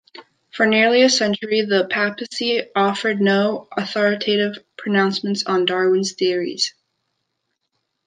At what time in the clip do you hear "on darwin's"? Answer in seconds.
5.45-6.13